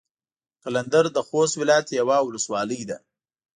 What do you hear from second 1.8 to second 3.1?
يوه ولسوالي ده.